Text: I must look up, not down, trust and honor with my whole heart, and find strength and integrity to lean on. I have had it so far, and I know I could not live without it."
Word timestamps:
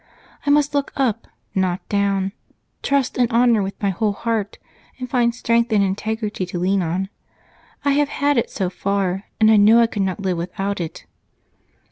I 0.47 0.49
must 0.49 0.73
look 0.73 0.91
up, 0.95 1.27
not 1.53 1.87
down, 1.87 2.31
trust 2.81 3.19
and 3.19 3.31
honor 3.31 3.61
with 3.61 3.79
my 3.83 3.91
whole 3.91 4.13
heart, 4.13 4.57
and 4.97 5.07
find 5.07 5.35
strength 5.35 5.71
and 5.71 5.83
integrity 5.83 6.43
to 6.47 6.57
lean 6.57 6.81
on. 6.81 7.09
I 7.85 7.91
have 7.91 8.09
had 8.09 8.35
it 8.39 8.49
so 8.49 8.71
far, 8.71 9.25
and 9.39 9.51
I 9.51 9.57
know 9.57 9.79
I 9.79 9.85
could 9.85 10.01
not 10.01 10.19
live 10.21 10.39
without 10.39 10.81
it." 10.81 11.05